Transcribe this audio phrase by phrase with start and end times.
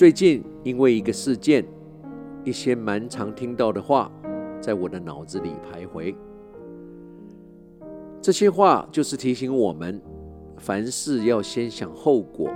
[0.00, 1.62] 最近因为一个事件，
[2.42, 4.10] 一些蛮常听到的话，
[4.58, 6.16] 在我的脑子里徘徊。
[8.22, 10.00] 这些话就是提醒我们，
[10.56, 12.50] 凡事要先想后果，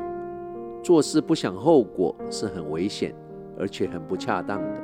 [0.83, 3.15] 做事不想后果是很危险，
[3.59, 4.83] 而且很不恰当的。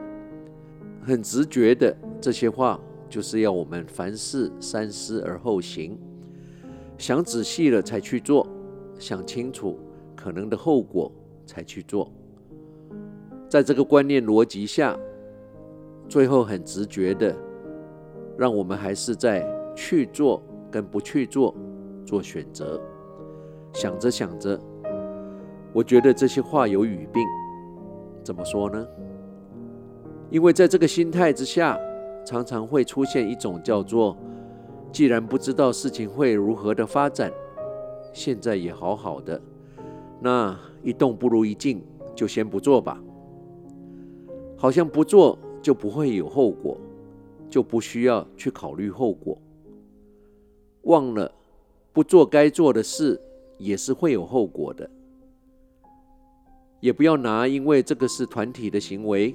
[1.00, 5.98] 很直觉的，这些话就是要我们凡事三思而后行，
[6.98, 8.47] 想仔细了才去做，
[8.98, 9.78] 想清楚
[10.14, 11.11] 可能的后果
[11.47, 12.12] 才去做。
[13.50, 14.96] 在这个观念逻辑下，
[16.08, 17.34] 最后很直觉的，
[18.38, 21.52] 让我们还是在去做跟不去做
[22.06, 22.80] 做选择。
[23.72, 24.56] 想着想着，
[25.72, 27.20] 我觉得这些话有语病。
[28.22, 28.86] 怎么说呢？
[30.30, 31.77] 因为在这个心态之下，
[32.24, 34.16] 常常会出现一种叫做
[34.92, 37.32] “既然不知道事情会如何的发展，
[38.12, 39.42] 现在也好好的，
[40.20, 43.03] 那一动不如一静，就先不做吧。”
[44.61, 46.77] 好像不做就不会有后果，
[47.48, 49.39] 就不需要去考虑后果。
[50.83, 51.33] 忘了
[51.94, 53.19] 不做该做的事
[53.56, 54.88] 也是会有后果的。
[56.78, 59.34] 也不要拿因为这个是团体的行为，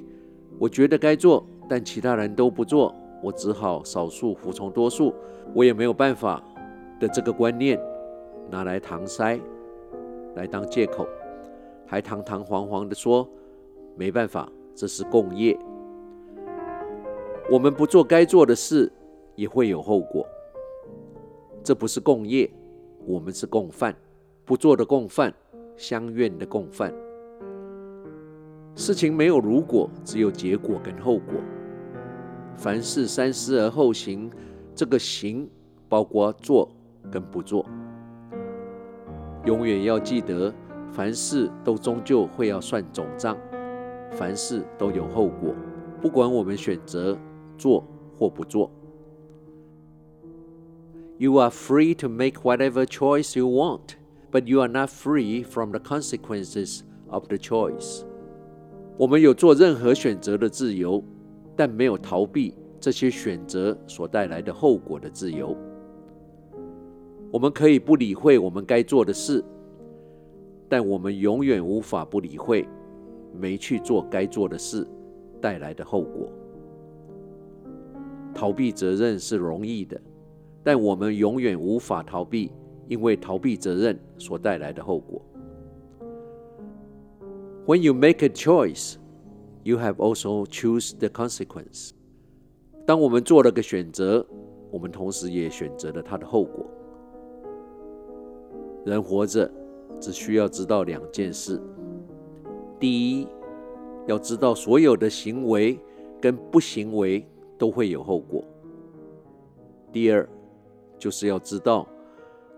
[0.59, 5.11] 我觉得该做，但其他人都不做，我只好少数服从多数，
[5.55, 6.43] 我也没有办法
[6.99, 7.79] 的这个观念
[8.51, 9.39] 拿来搪塞，
[10.35, 11.07] 来当借口，
[11.87, 13.27] 还堂堂皇皇的说
[13.95, 14.47] 没办法。
[14.75, 15.57] 这是共业，
[17.49, 18.91] 我们不做该做的事，
[19.35, 20.27] 也会有后果。
[21.63, 22.51] 这不是共业，
[23.05, 23.95] 我们是共犯，
[24.43, 25.33] 不做的共犯，
[25.77, 26.93] 相怨的共犯。
[28.75, 31.35] 事情没有如果，只有结果跟后果。
[32.57, 34.29] 凡事三思而后行，
[34.75, 35.49] 这个行
[35.87, 36.69] 包括做
[37.09, 37.65] 跟不做。
[39.45, 40.53] 永远要记得，
[40.91, 43.37] 凡事都终究会要算总账。
[44.15, 45.53] 凡事都有后果，
[46.01, 47.17] 不管我们选择
[47.57, 47.83] 做
[48.17, 48.71] 或不做。
[51.17, 53.95] You are free to make whatever choice you want,
[54.31, 58.03] but you are not free from the consequences of the choice.
[58.97, 61.03] 我们有做任何选择的自由，
[61.55, 65.55] 但没有逃避这些选择所带来的后果的自由。
[67.31, 69.43] 我们可以不理会我们该做的事，
[70.69, 72.65] 但我们永远无法不理会。
[73.35, 74.87] 没去做该做的事
[75.41, 76.31] 带来的后果。
[78.33, 79.99] 逃避责任是容易的，
[80.63, 82.51] 但我们永远无法逃避，
[82.87, 85.21] 因为逃避责任所带来的后果。
[87.65, 88.95] When you make a choice,
[89.63, 91.91] you have also choose the consequence.
[92.85, 94.25] 当我们做了个选择，
[94.69, 96.65] 我们同时也选择了它的后果。
[98.85, 99.49] 人活着
[99.99, 101.59] 只需要知道两件事。
[102.85, 103.27] 第一，
[104.05, 105.79] 要知道所有的行为
[106.21, 108.45] 跟不行为都会有后果。
[109.91, 110.29] 第二，
[110.99, 111.87] 就是要知道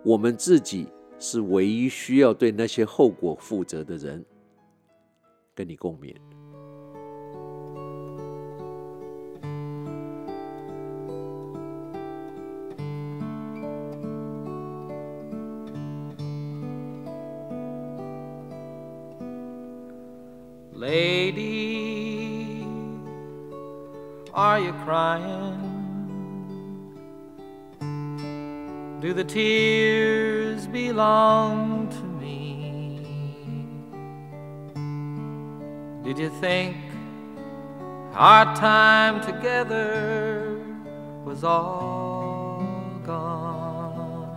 [0.04, 4.26] 我们自己是唯一需要对那些后果负责的人。
[5.56, 6.14] 跟你共勉。
[20.78, 22.64] Lady,
[24.32, 25.58] are you crying?
[29.02, 33.02] Do the tears belong to me?
[36.04, 36.78] Did you think
[38.14, 40.64] our time together
[41.26, 42.62] was all
[43.04, 44.28] gone?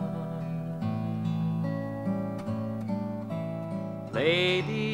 [4.15, 4.90] Lady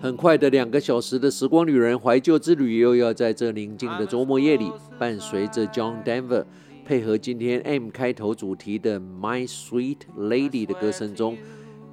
[0.00, 6.44] 很快的两个小时的时光旅人怀旧之旅，又要在这宁静的周末夜里，伴随着 John Denver
[6.84, 11.38] 配合今天 M 开头主题的 My Sweet Lady 的歌声中，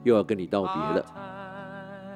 [0.03, 1.05] 又要跟你道别了。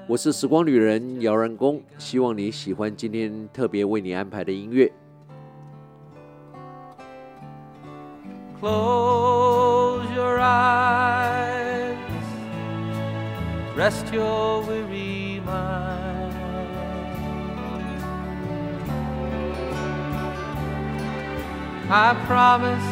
[0.08, 4.92] 我是时光旅人姚然公，希望你喜欢今天特别为你安排的音乐。
[8.60, 11.13] Close your eyes,
[13.76, 16.34] rest your weary mind.
[21.90, 22.90] I promise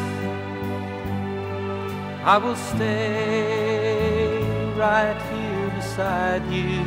[2.24, 4.38] I will stay
[4.76, 6.84] right here beside you.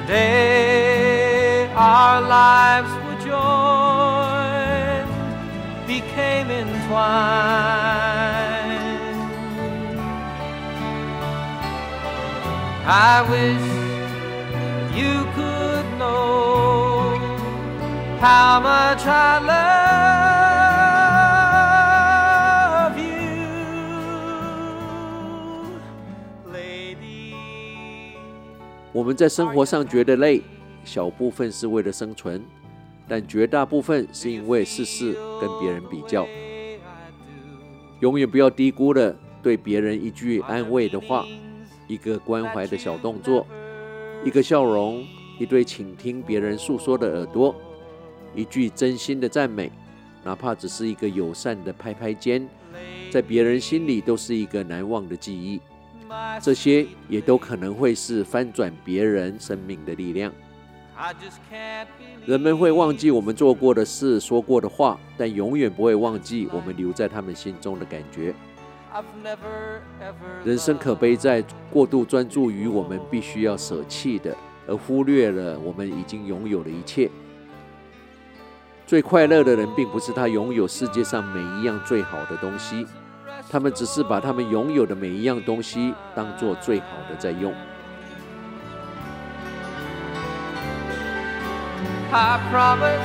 [0.00, 5.08] Today our lives were joined,
[5.86, 7.83] became entwined.
[12.86, 13.64] I wish
[14.94, 17.18] you could know
[18.20, 19.40] how much I
[22.90, 23.08] love you,
[26.52, 27.34] lady.
[28.92, 30.42] 我们在生活上觉得累，
[30.84, 32.44] 小部分是为了生存，
[33.08, 36.26] 但绝大部分是因为事事跟别人比较。
[38.00, 41.24] 永远不要低估了对别人一句安慰的话，
[41.86, 43.46] 一个关怀的小动作，
[44.24, 45.06] 一个笑容，
[45.38, 47.54] 一对倾听别人诉说的耳朵，
[48.34, 49.70] 一句真心的赞美，
[50.22, 52.48] 哪怕只是一个友善的拍拍肩，
[53.10, 55.60] 在别人心里都是一个难忘的记忆。
[56.40, 60.32] 这些也都可能会是翻转别人生命的力量。
[62.24, 68.32] 人们会忘记我们做过的事、说过的话，但永远不会忘记我们留在他们心中的感觉。
[70.44, 74.36] 人生可悲在过度专注于我们必须要舍弃的，
[74.68, 77.10] 而忽略了我们已经拥有的一切。
[78.86, 82.86] 最快乐的人，并不是他拥有世界上每一样最好的东西，
[83.50, 87.52] 他们只是把他们拥有的每一样东西当做最好的在用。
[92.12, 93.00] I promise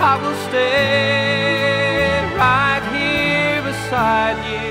[0.00, 1.59] I will stay right here
[3.90, 4.70] beside you.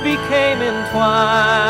[0.04, 1.66] became entwined.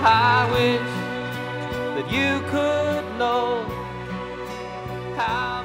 [0.00, 0.90] I wish
[1.94, 3.66] that you could know
[5.14, 5.57] how.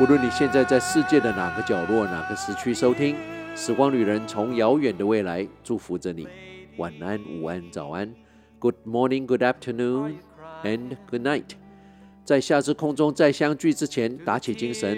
[0.00, 3.16] 无论你现在在世界的哪个角落、哪个时区收听，
[3.56, 6.28] 《时光旅人》从遥远的未来祝福着你。
[6.76, 8.08] 晚安、午安、早安
[8.60, 10.12] ，Good morning, Good afternoon,
[10.62, 11.46] and Good night。
[12.24, 14.96] 在下次空中再相聚之前，打起精神，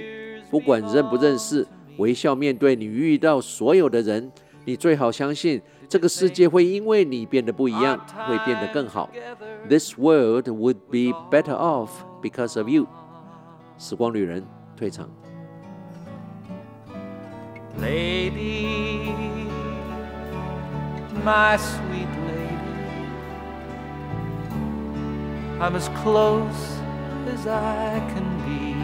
[0.51, 4.31] 不管认不认识，微笑面对你遇到所有的人。
[4.67, 7.99] 你最好相信，这个世界会因为你变得不一样，
[8.29, 9.09] 会变得更好。
[9.67, 11.89] This world would be better off
[12.21, 12.87] because of you。
[13.79, 14.45] 时光旅人
[14.81, 15.07] 退场。
[17.79, 19.13] Lady,
[21.23, 22.73] my sweet lady,
[25.61, 26.81] I'm as close
[27.29, 28.75] as I can be.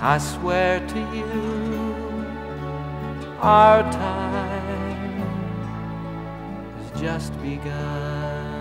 [0.00, 1.94] I swear to you,
[3.40, 5.22] our time
[6.76, 8.53] has just begun.